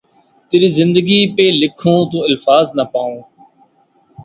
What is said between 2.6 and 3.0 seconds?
نہ